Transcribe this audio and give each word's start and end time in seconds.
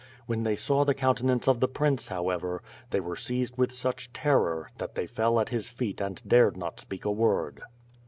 When 0.25 0.41
they 0.41 0.55
saw 0.55 0.83
the 0.83 0.95
countenance 0.95 1.47
of 1.47 1.59
the 1.59 1.67
prince, 1.67 2.07
however, 2.07 2.63
they 2.89 2.99
were 2.99 3.15
seized 3.15 3.55
with 3.59 3.71
such 3.71 4.11
terror, 4.13 4.71
that 4.79 4.95
they 4.95 5.05
fell 5.05 5.39
at 5.39 5.49
his 5.49 5.69
feet 5.69 6.01
and 6.01 6.19
dared 6.25 6.57
not 6.57 6.79
speak 6.79 7.05
a 7.05 7.11
word. 7.11 7.61